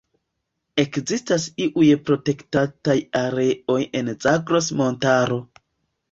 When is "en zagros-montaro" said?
4.01-5.39